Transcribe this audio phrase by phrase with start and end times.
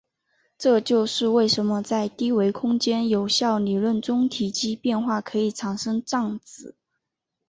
[0.57, 6.75] 这就是为什么在低维空间有效理论中体积变化可以产生胀子。